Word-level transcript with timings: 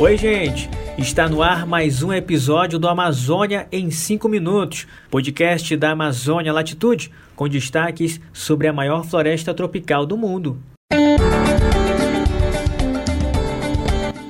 Oi, 0.00 0.16
gente! 0.16 0.70
Está 0.96 1.28
no 1.28 1.42
ar 1.42 1.66
mais 1.66 2.04
um 2.04 2.12
episódio 2.12 2.78
do 2.78 2.86
Amazônia 2.86 3.66
em 3.72 3.90
5 3.90 4.28
Minutos, 4.28 4.86
podcast 5.10 5.76
da 5.76 5.90
Amazônia 5.90 6.52
Latitude, 6.52 7.10
com 7.34 7.48
destaques 7.48 8.20
sobre 8.32 8.68
a 8.68 8.72
maior 8.72 9.04
floresta 9.04 9.52
tropical 9.52 10.06
do 10.06 10.16
mundo. 10.16 10.56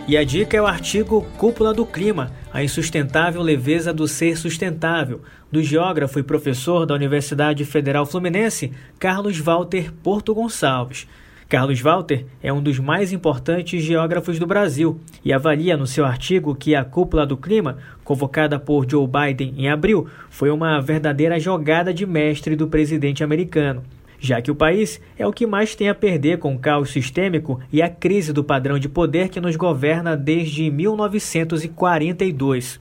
E 0.07 0.17
a 0.17 0.25
dica 0.25 0.57
é 0.57 0.63
o 0.63 0.67
artigo 0.67 1.27
Cúpula 1.37 1.75
do 1.75 1.85
Clima, 1.85 2.33
a 2.51 2.65
insustentável 2.65 3.43
leveza 3.43 3.93
do 3.93 4.09
ser 4.09 4.39
sustentável, 4.39 5.21
do 5.53 5.63
geógrafo 5.63 6.19
e 6.19 6.23
professor 6.23 6.87
da 6.87 6.95
Universidade 6.95 7.67
Federal 7.67 8.07
Fluminense, 8.07 8.73
Carlos 8.99 9.39
Walter 9.39 9.93
Porto 10.03 10.35
Gonçalves. 10.35 11.07
Carlos 11.49 11.81
Walter 11.81 12.27
é 12.43 12.53
um 12.53 12.63
dos 12.63 12.79
mais 12.79 13.11
importantes 13.11 13.83
geógrafos 13.83 14.39
do 14.39 14.47
Brasil 14.47 15.01
e 15.25 15.33
avalia 15.33 15.79
no 15.79 15.87
seu 15.87 16.05
artigo 16.05 16.55
que 16.55 16.75
a 16.75 16.85
cúpula 16.85 17.25
do 17.25 17.39
clima, 17.39 17.79
convocada 18.05 18.61
por 18.61 18.87
Joe 18.89 19.09
Biden 19.09 19.55
em 19.57 19.71
abril, 19.71 20.07
foi 20.29 20.51
uma 20.51 20.79
verdadeira 20.79 21.41
jogada 21.41 21.95
de 21.95 22.05
mestre 22.05 22.55
do 22.55 22.69
presidente 22.69 23.25
americano, 23.25 23.83
já 24.21 24.43
que 24.43 24.51
o 24.51 24.55
país 24.55 25.01
é 25.19 25.27
o 25.27 25.33
que 25.33 25.47
mais 25.47 25.75
tem 25.75 25.89
a 25.89 25.95
perder 25.95 26.39
com 26.39 26.55
o 26.55 26.59
caos 26.59 26.91
sistêmico 26.91 27.59
e 27.73 27.81
a 27.81 27.89
crise 27.89 28.31
do 28.31 28.45
padrão 28.45 28.79
de 28.79 28.91
poder 28.91 29.31
que 29.31 29.41
nos 29.41 29.57
governa 29.57 30.15
desde 30.15 30.71
1942. 30.71 32.79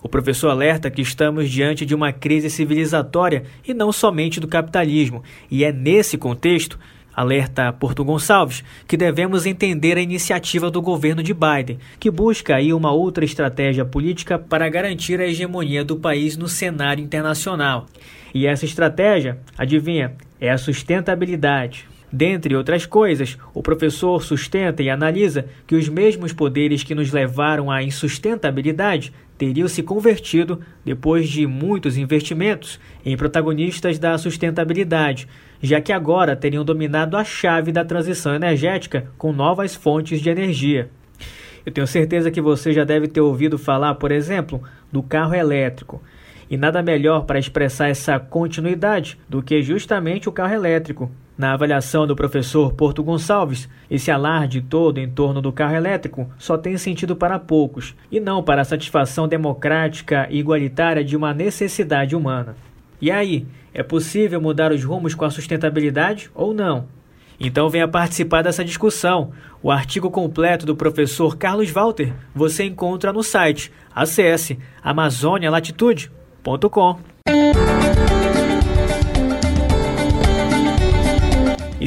O 0.00 0.08
professor 0.08 0.50
alerta 0.50 0.92
que 0.92 1.02
estamos 1.02 1.50
diante 1.50 1.84
de 1.84 1.92
uma 1.92 2.12
crise 2.12 2.50
civilizatória 2.50 3.42
e 3.66 3.74
não 3.74 3.90
somente 3.90 4.38
do 4.38 4.46
capitalismo, 4.46 5.24
e 5.50 5.64
é 5.64 5.72
nesse 5.72 6.16
contexto 6.16 6.78
Alerta 7.16 7.72
Porto 7.72 8.04
Gonçalves 8.04 8.62
que 8.86 8.94
devemos 8.94 9.46
entender 9.46 9.96
a 9.96 10.02
iniciativa 10.02 10.70
do 10.70 10.82
governo 10.82 11.22
de 11.22 11.32
Biden, 11.32 11.78
que 11.98 12.10
busca 12.10 12.56
aí 12.56 12.74
uma 12.74 12.92
outra 12.92 13.24
estratégia 13.24 13.86
política 13.86 14.38
para 14.38 14.68
garantir 14.68 15.18
a 15.18 15.26
hegemonia 15.26 15.82
do 15.82 15.96
país 15.96 16.36
no 16.36 16.46
cenário 16.46 17.02
internacional. 17.02 17.86
E 18.34 18.46
essa 18.46 18.66
estratégia, 18.66 19.38
adivinha, 19.56 20.14
é 20.38 20.50
a 20.50 20.58
sustentabilidade. 20.58 21.88
Dentre 22.12 22.54
outras 22.54 22.86
coisas, 22.86 23.36
o 23.52 23.62
professor 23.62 24.22
sustenta 24.22 24.82
e 24.82 24.88
analisa 24.88 25.46
que 25.66 25.74
os 25.74 25.88
mesmos 25.88 26.32
poderes 26.32 26.82
que 26.82 26.94
nos 26.94 27.10
levaram 27.10 27.70
à 27.70 27.82
insustentabilidade 27.82 29.12
teriam 29.38 29.68
se 29.68 29.82
convertido, 29.82 30.60
depois 30.84 31.28
de 31.28 31.46
muitos 31.46 31.96
investimentos, 31.96 32.80
em 33.04 33.16
protagonistas 33.16 33.98
da 33.98 34.16
sustentabilidade, 34.16 35.28
já 35.62 35.80
que 35.80 35.92
agora 35.92 36.36
teriam 36.36 36.64
dominado 36.64 37.16
a 37.16 37.24
chave 37.24 37.72
da 37.72 37.84
transição 37.84 38.34
energética 38.34 39.10
com 39.18 39.32
novas 39.32 39.74
fontes 39.74 40.20
de 40.20 40.30
energia. 40.30 40.90
Eu 41.64 41.72
tenho 41.72 41.86
certeza 41.86 42.30
que 42.30 42.40
você 42.40 42.72
já 42.72 42.84
deve 42.84 43.08
ter 43.08 43.20
ouvido 43.20 43.58
falar, 43.58 43.96
por 43.96 44.12
exemplo, 44.12 44.62
do 44.92 45.02
carro 45.02 45.34
elétrico. 45.34 46.00
E 46.48 46.56
nada 46.56 46.80
melhor 46.80 47.24
para 47.24 47.40
expressar 47.40 47.88
essa 47.88 48.20
continuidade 48.20 49.18
do 49.28 49.42
que 49.42 49.60
justamente 49.62 50.28
o 50.28 50.32
carro 50.32 50.54
elétrico, 50.54 51.10
na 51.36 51.52
avaliação 51.52 52.06
do 52.06 52.16
professor 52.16 52.72
Porto 52.72 53.02
Gonçalves, 53.02 53.68
esse 53.90 54.10
alarde 54.10 54.62
todo 54.62 54.96
em 54.98 55.08
torno 55.08 55.42
do 55.42 55.52
carro 55.52 55.74
elétrico 55.74 56.26
só 56.38 56.56
tem 56.56 56.78
sentido 56.78 57.14
para 57.14 57.38
poucos 57.38 57.94
e 58.10 58.18
não 58.18 58.42
para 58.42 58.62
a 58.62 58.64
satisfação 58.64 59.28
democrática 59.28 60.26
e 60.30 60.38
igualitária 60.38 61.04
de 61.04 61.14
uma 61.16 61.34
necessidade 61.34 62.16
humana. 62.16 62.56
E 63.00 63.10
aí, 63.10 63.46
é 63.74 63.82
possível 63.82 64.40
mudar 64.40 64.72
os 64.72 64.82
rumos 64.82 65.14
com 65.14 65.26
a 65.26 65.30
sustentabilidade 65.30 66.30
ou 66.34 66.54
não? 66.54 66.86
Então 67.38 67.68
venha 67.68 67.86
participar 67.86 68.40
dessa 68.40 68.64
discussão. 68.64 69.32
O 69.62 69.70
artigo 69.70 70.10
completo 70.10 70.64
do 70.64 70.74
professor 70.74 71.36
Carlos 71.36 71.68
Walter 71.70 72.14
você 72.34 72.64
encontra 72.64 73.12
no 73.12 73.22
site. 73.22 73.70
Acesse 73.94 74.58
amazonialatitude.com. 74.82 77.15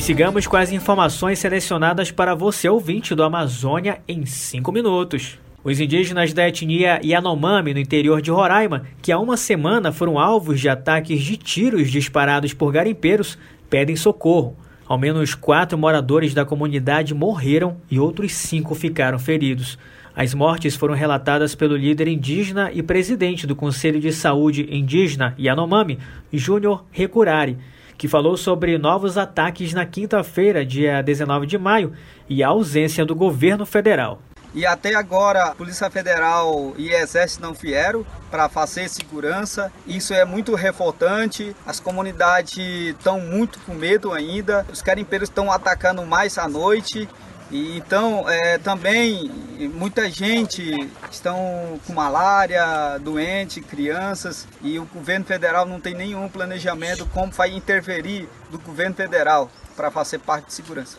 sigamos 0.09 0.47
com 0.47 0.58
as 0.58 0.72
informações 0.72 1.38
selecionadas 1.38 2.09
para 2.09 2.34
você, 2.34 2.68
ouvinte 2.68 3.14
do 3.14 3.22
Amazônia, 3.22 4.00
em 4.08 4.25
5 4.25 4.72
minutos. 4.72 5.38
Os 5.64 5.80
indígenas 5.80 6.34
da 6.34 6.47
etnia 6.47 7.00
Yanomami, 7.06 7.75
no 7.75 7.80
interior 7.80 8.20
de 8.20 8.31
Roraima, 8.31 8.88
que 9.03 9.12
há 9.12 9.20
uma 9.20 9.38
semana 9.38 9.92
foram 9.92 10.18
alvos 10.18 10.59
de 10.59 10.68
ataques 10.68 11.22
de 11.22 11.38
tiros 11.38 11.92
disparados 11.92 12.56
por 12.56 12.72
garimpeiros, 12.72 13.38
pedem 13.70 13.96
socorro. 13.96 14.58
Ao 14.88 14.97
menos 14.97 15.36
quatro 15.36 15.78
moradores 15.78 16.34
da 16.34 16.44
comunidade 16.44 17.14
morreram 17.14 17.78
e 17.88 18.00
outros 18.00 18.31
cinco 18.31 18.74
ficaram 18.74 19.20
feridos. 19.20 19.78
As 20.16 20.34
mortes 20.34 20.76
foram 20.76 20.96
relatadas 20.96 21.53
pelo 21.53 21.78
líder 21.78 22.08
indígena 22.08 22.72
e 22.74 22.81
presidente 22.81 23.46
do 23.46 23.56
Conselho 23.56 24.00
de 24.00 24.12
Saúde 24.12 24.68
Indígena 24.76 25.36
Yanomami, 25.38 26.00
Júnior 26.34 26.84
Recurari 26.90 27.59
que 28.00 28.08
falou 28.08 28.38
sobre 28.38 28.78
novos 28.78 29.18
ataques 29.18 29.74
na 29.74 29.86
quinta-feira, 29.86 30.66
dia 30.66 31.04
19 31.04 31.46
de 31.46 31.58
maio, 31.58 31.92
e 32.30 32.42
a 32.42 32.48
ausência 32.48 33.06
do 33.06 33.14
governo 33.14 33.66
federal. 33.66 34.22
E 34.56 34.66
até 34.66 34.96
agora 34.96 35.54
Polícia 35.54 35.92
Federal 35.92 36.74
e 36.78 36.92
Exército 36.92 37.44
não 37.44 37.54
vieram 37.54 38.06
para 38.32 38.48
fazer 38.48 38.88
segurança. 38.88 39.70
Isso 39.86 40.14
é 40.14 40.24
muito 40.24 40.56
revoltante. 40.56 41.54
As 41.68 41.82
comunidades 41.82 42.58
estão 42.58 43.20
muito 43.20 43.59
com 43.59 43.74
medo 43.74 44.14
ainda. 44.14 44.66
Os 44.72 44.82
carimpeiros 44.82 45.28
estão 45.28 45.52
atacando 45.52 46.04
mais 46.06 46.38
à 46.38 46.48
noite. 46.48 47.08
E 47.52 47.78
então 47.78 48.30
é, 48.30 48.58
também 48.58 49.30
muita 49.74 50.10
gente 50.10 50.72
estão 51.12 51.80
com 51.86 51.94
malária, 51.94 52.98
doente, 53.00 53.60
crianças, 53.60 54.48
e 54.62 54.78
o 54.78 54.86
governo 54.86 55.26
federal 55.26 55.66
não 55.66 55.80
tem 55.80 55.96
nenhum 55.96 56.30
planejamento 56.30 57.06
como 57.08 57.32
vai 57.32 57.52
interferir 57.52 58.30
do 58.52 58.59
governo 58.59 58.96
federal 58.96 59.50
para 59.76 59.90
fazer 59.90 60.20
parte 60.20 60.48
de 60.48 60.54
segurança. 60.54 60.98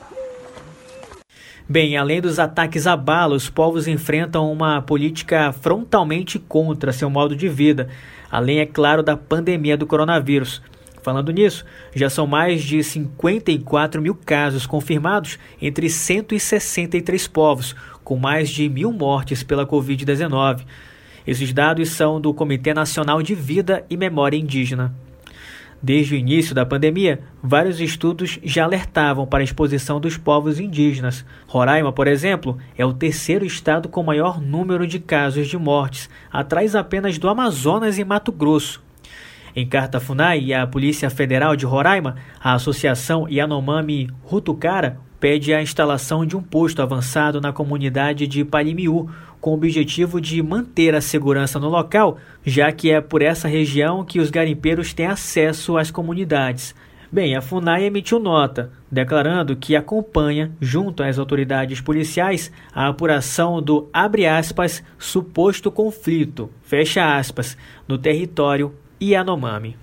Bem, 1.68 1.96
além 1.96 2.20
dos 2.20 2.40
ataques 2.40 2.84
a 2.84 2.96
bala, 2.96 3.36
os 3.36 3.48
povos 3.48 3.86
enfrentam 3.86 4.50
uma 4.50 4.82
política 4.82 5.52
frontalmente 5.52 6.36
contra 6.36 6.92
seu 6.92 7.08
modo 7.08 7.36
de 7.36 7.48
vida, 7.48 7.88
além, 8.28 8.58
é 8.58 8.66
claro, 8.66 9.04
da 9.04 9.16
pandemia 9.16 9.76
do 9.76 9.86
coronavírus. 9.86 10.60
Falando 11.02 11.32
nisso, 11.32 11.64
já 11.94 12.10
são 12.10 12.26
mais 12.26 12.62
de 12.62 12.82
54 12.82 14.02
mil 14.02 14.14
casos 14.14 14.66
confirmados 14.66 15.38
entre 15.60 15.88
163 15.88 17.26
povos, 17.28 17.74
com 18.04 18.16
mais 18.16 18.50
de 18.50 18.68
mil 18.68 18.92
mortes 18.92 19.42
pela 19.42 19.66
Covid-19. 19.66 20.64
Esses 21.26 21.52
dados 21.52 21.90
são 21.90 22.20
do 22.20 22.34
Comitê 22.34 22.74
Nacional 22.74 23.22
de 23.22 23.34
Vida 23.34 23.84
e 23.88 23.96
Memória 23.96 24.36
Indígena. 24.36 24.94
Desde 25.82 26.14
o 26.14 26.18
início 26.18 26.54
da 26.54 26.66
pandemia, 26.66 27.20
vários 27.42 27.80
estudos 27.80 28.38
já 28.42 28.64
alertavam 28.64 29.26
para 29.26 29.42
a 29.42 29.44
exposição 29.44 29.98
dos 29.98 30.18
povos 30.18 30.60
indígenas. 30.60 31.24
Roraima, 31.46 31.90
por 31.90 32.06
exemplo, 32.06 32.58
é 32.76 32.84
o 32.84 32.92
terceiro 32.92 33.46
estado 33.46 33.88
com 33.88 34.02
maior 34.02 34.42
número 34.42 34.86
de 34.86 34.98
casos 34.98 35.48
de 35.48 35.56
mortes, 35.56 36.10
atrás 36.30 36.74
apenas 36.74 37.16
do 37.16 37.30
Amazonas 37.30 37.96
e 37.98 38.04
Mato 38.04 38.30
Grosso. 38.30 38.89
Em 39.54 39.66
carta 39.66 39.98
FUNAI 39.98 40.40
e 40.40 40.54
a 40.54 40.66
Polícia 40.66 41.10
Federal 41.10 41.56
de 41.56 41.66
Roraima, 41.66 42.16
a 42.42 42.54
Associação 42.54 43.28
Yanomami 43.28 44.08
Rutucara 44.22 44.98
pede 45.18 45.52
a 45.52 45.60
instalação 45.60 46.24
de 46.24 46.36
um 46.36 46.42
posto 46.42 46.80
avançado 46.80 47.40
na 47.40 47.52
comunidade 47.52 48.26
de 48.26 48.44
Palimiú, 48.44 49.10
com 49.40 49.50
o 49.50 49.54
objetivo 49.54 50.20
de 50.20 50.42
manter 50.42 50.94
a 50.94 51.00
segurança 51.00 51.58
no 51.58 51.68
local, 51.68 52.18
já 52.44 52.70
que 52.72 52.90
é 52.90 53.00
por 53.00 53.22
essa 53.22 53.48
região 53.48 54.04
que 54.04 54.20
os 54.20 54.30
garimpeiros 54.30 54.94
têm 54.94 55.06
acesso 55.06 55.76
às 55.76 55.90
comunidades. 55.90 56.74
Bem, 57.12 57.34
a 57.34 57.40
FUNAI 57.40 57.84
emitiu 57.84 58.20
nota, 58.20 58.70
declarando 58.90 59.56
que 59.56 59.74
acompanha, 59.74 60.52
junto 60.60 61.02
às 61.02 61.18
autoridades 61.18 61.80
policiais, 61.80 62.52
a 62.72 62.86
apuração 62.86 63.60
do, 63.60 63.88
aspas, 63.92 64.82
suposto 64.96 65.72
conflito, 65.72 66.48
aspas, 67.18 67.56
no 67.88 67.98
território 67.98 68.72
Yanomami. 69.00 69.76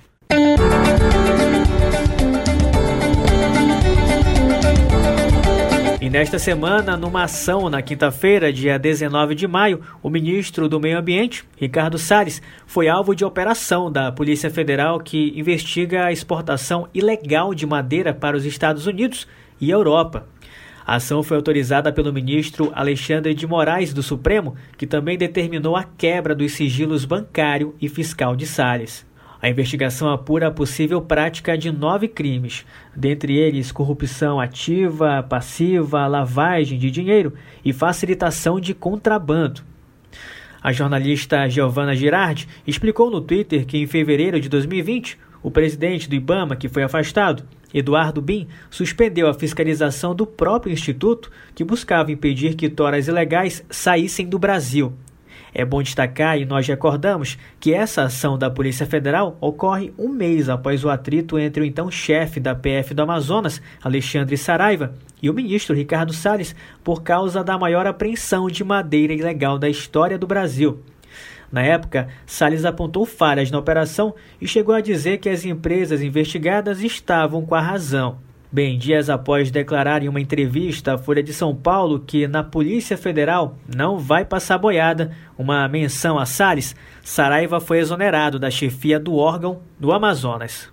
E 6.07 6.09
nesta 6.09 6.39
semana, 6.39 6.95
numa 6.95 7.23
ação 7.23 7.69
na 7.69 7.81
quinta-feira, 7.81 8.53
dia 8.53 8.79
19 8.79 9.35
de 9.35 9.45
maio, 9.47 9.81
o 10.01 10.09
ministro 10.09 10.69
do 10.69 10.79
Meio 10.79 10.99
Ambiente, 10.99 11.43
Ricardo 11.57 11.97
Salles, 11.97 12.41
foi 12.65 12.87
alvo 12.87 13.13
de 13.15 13.25
operação 13.25 13.91
da 13.91 14.11
Polícia 14.11 14.49
Federal 14.49 14.99
que 14.99 15.33
investiga 15.35 16.05
a 16.05 16.11
exportação 16.11 16.87
ilegal 16.93 17.53
de 17.53 17.65
madeira 17.65 18.13
para 18.13 18.37
os 18.37 18.45
Estados 18.45 18.85
Unidos 18.85 19.27
e 19.59 19.69
Europa. 19.69 20.27
A 20.85 20.95
ação 20.95 21.21
foi 21.21 21.35
autorizada 21.35 21.91
pelo 21.91 22.13
ministro 22.13 22.71
Alexandre 22.73 23.33
de 23.33 23.45
Moraes 23.45 23.93
do 23.93 24.01
Supremo, 24.01 24.55
que 24.77 24.87
também 24.87 25.17
determinou 25.17 25.75
a 25.75 25.83
quebra 25.83 26.33
dos 26.33 26.53
sigilos 26.53 27.03
bancário 27.03 27.75
e 27.81 27.89
fiscal 27.89 28.35
de 28.35 28.45
Salles. 28.45 29.06
A 29.41 29.49
investigação 29.49 30.09
apura 30.09 30.47
a 30.47 30.51
possível 30.51 30.99
prática 30.99 31.57
de 31.57 31.71
nove 31.71 32.07
crimes, 32.07 32.65
dentre 32.95 33.37
eles 33.37 33.71
corrupção 33.71 34.39
ativa, 34.39 35.21
passiva, 35.21 36.07
lavagem 36.07 36.79
de 36.79 36.89
dinheiro 36.89 37.33
e 37.63 37.71
facilitação 37.71 38.59
de 38.59 38.73
contrabando. 38.73 39.61
A 40.61 40.71
jornalista 40.71 41.47
Giovanna 41.47 41.95
Girardi 41.95 42.47
explicou 42.65 43.11
no 43.11 43.21
Twitter 43.21 43.65
que 43.65 43.77
em 43.77 43.85
fevereiro 43.85 44.39
de 44.39 44.49
2020, 44.49 45.17
o 45.43 45.51
presidente 45.51 46.09
do 46.09 46.15
Ibama, 46.15 46.55
que 46.55 46.67
foi 46.67 46.81
afastado, 46.81 47.43
Eduardo 47.71 48.21
Bin, 48.21 48.47
suspendeu 48.71 49.29
a 49.29 49.33
fiscalização 49.33 50.15
do 50.15 50.25
próprio 50.25 50.73
instituto 50.73 51.31
que 51.53 51.63
buscava 51.63 52.11
impedir 52.11 52.55
que 52.55 52.69
toras 52.69 53.07
ilegais 53.07 53.63
saíssem 53.69 54.27
do 54.27 54.39
Brasil. 54.39 54.93
É 55.53 55.65
bom 55.65 55.81
destacar, 55.81 56.37
e 56.37 56.45
nós 56.45 56.67
recordamos, 56.67 57.37
que 57.59 57.73
essa 57.73 58.03
ação 58.03 58.37
da 58.37 58.49
Polícia 58.49 58.85
Federal 58.85 59.37
ocorre 59.39 59.93
um 59.97 60.09
mês 60.09 60.49
após 60.49 60.83
o 60.83 60.89
atrito 60.89 61.39
entre 61.39 61.61
o 61.61 61.65
então 61.65 61.89
chefe 61.89 62.39
da 62.39 62.53
PF 62.53 62.93
do 62.93 63.01
Amazonas, 63.01 63.61
Alexandre 63.83 64.37
Saraiva, 64.37 64.93
e 65.21 65.29
o 65.29 65.33
ministro 65.33 65.75
Ricardo 65.75 66.13
Salles, 66.13 66.55
por 66.83 67.01
causa 67.01 67.43
da 67.43 67.57
maior 67.57 67.87
apreensão 67.87 68.47
de 68.47 68.63
madeira 68.63 69.13
ilegal 69.13 69.57
da 69.57 69.69
história 69.69 70.17
do 70.17 70.27
Brasil. 70.27 70.83
Na 71.51 71.61
época, 71.61 72.09
Salles 72.25 72.65
apontou 72.65 73.05
falhas 73.05 73.49
na 73.49 73.57
operação 73.57 74.13
e 74.39 74.47
chegou 74.47 74.75
a 74.75 74.81
dizer 74.81 75.17
que 75.19 75.29
as 75.29 75.45
empresas 75.45 76.01
investigadas 76.01 76.83
estavam 76.83 77.45
com 77.45 77.55
a 77.55 77.61
razão. 77.61 78.19
Bem, 78.49 78.77
dias 78.77 79.09
após 79.09 79.51
declarar 79.51 80.01
em 80.01 80.07
uma 80.07 80.21
entrevista 80.21 80.93
à 80.93 80.97
Folha 80.97 81.21
de 81.21 81.33
São 81.33 81.53
Paulo 81.53 81.99
que 81.99 82.27
na 82.29 82.45
Polícia 82.45 82.97
Federal 82.97 83.57
não 83.67 83.99
vai 83.99 84.23
passar 84.23 84.57
boiada, 84.57 85.11
uma 85.37 85.67
menção 85.67 86.17
a 86.17 86.25
Salles, 86.25 86.73
Saraiva 87.03 87.59
foi 87.59 87.79
exonerado 87.79 88.39
da 88.39 88.49
chefia 88.49 88.97
do 88.97 89.15
órgão 89.15 89.59
do 89.77 89.91
Amazonas. 89.91 90.69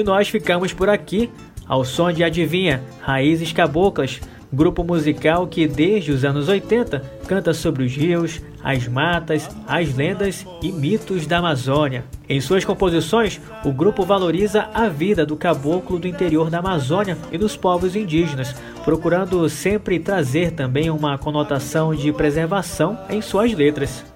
E 0.00 0.02
nós 0.02 0.30
ficamos 0.30 0.72
por 0.72 0.88
aqui, 0.88 1.28
ao 1.66 1.84
som 1.84 2.10
de 2.10 2.24
Adivinha, 2.24 2.82
Raízes 3.02 3.52
Caboclas, 3.52 4.18
grupo 4.50 4.82
musical 4.82 5.46
que 5.46 5.68
desde 5.68 6.10
os 6.10 6.24
anos 6.24 6.48
80 6.48 7.00
canta 7.28 7.52
sobre 7.52 7.84
os 7.84 7.94
rios, 7.94 8.40
as 8.64 8.88
matas, 8.88 9.46
as 9.68 9.94
lendas 9.94 10.46
e 10.62 10.72
mitos 10.72 11.26
da 11.26 11.36
Amazônia. 11.36 12.02
Em 12.26 12.40
suas 12.40 12.64
composições, 12.64 13.38
o 13.62 13.70
grupo 13.72 14.02
valoriza 14.02 14.70
a 14.72 14.88
vida 14.88 15.26
do 15.26 15.36
caboclo 15.36 15.98
do 15.98 16.08
interior 16.08 16.48
da 16.48 16.60
Amazônia 16.60 17.18
e 17.30 17.36
dos 17.36 17.54
povos 17.54 17.94
indígenas, 17.94 18.54
procurando 18.82 19.46
sempre 19.50 20.00
trazer 20.00 20.52
também 20.52 20.88
uma 20.88 21.18
conotação 21.18 21.94
de 21.94 22.10
preservação 22.10 22.98
em 23.10 23.20
suas 23.20 23.52
letras. 23.52 24.09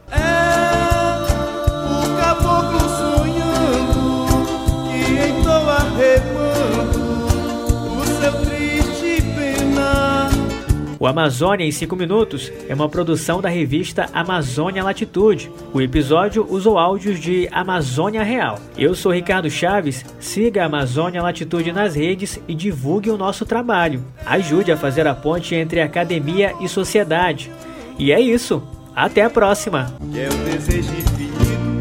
O 11.04 11.06
Amazônia 11.06 11.66
em 11.66 11.70
5 11.70 11.94
Minutos 11.96 12.50
é 12.66 12.74
uma 12.74 12.88
produção 12.88 13.42
da 13.42 13.50
revista 13.50 14.08
Amazônia 14.10 14.82
Latitude. 14.82 15.52
O 15.70 15.82
episódio 15.82 16.46
usou 16.48 16.78
áudios 16.78 17.20
de 17.20 17.46
Amazônia 17.52 18.22
Real. 18.22 18.58
Eu 18.74 18.94
sou 18.94 19.12
Ricardo 19.12 19.50
Chaves, 19.50 20.02
siga 20.18 20.62
a 20.62 20.64
Amazônia 20.64 21.22
Latitude 21.22 21.72
nas 21.72 21.94
redes 21.94 22.40
e 22.48 22.54
divulgue 22.54 23.10
o 23.10 23.18
nosso 23.18 23.44
trabalho. 23.44 24.02
Ajude 24.24 24.72
a 24.72 24.78
fazer 24.78 25.06
a 25.06 25.14
ponte 25.14 25.54
entre 25.54 25.82
academia 25.82 26.54
e 26.58 26.66
sociedade. 26.70 27.52
E 27.98 28.10
é 28.10 28.18
isso. 28.18 28.62
Até 28.96 29.24
a 29.24 29.28
próxima. 29.28 29.94
É 30.14 30.26
o 30.26 30.38
desejo 30.50 30.90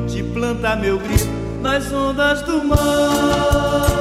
de 0.06 0.22
plantar 0.34 0.76
meu 0.76 1.00
grito 1.00 1.30
nas 1.62 1.90
ondas 1.94 2.42
do 2.42 2.62
mar. 2.66 3.94